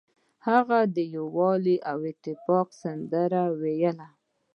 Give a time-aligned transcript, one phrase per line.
[0.47, 4.07] هغه د یووالي او اتفاق سندره ویله.